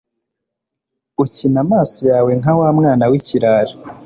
[1.23, 3.73] ukina amaso yawe nka wa mwana w'ikirara